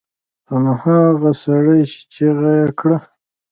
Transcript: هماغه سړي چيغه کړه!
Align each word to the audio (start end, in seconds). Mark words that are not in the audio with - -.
هماغه 0.49 1.31
سړي 1.43 1.81
چيغه 2.13 2.55
کړه! 2.79 2.97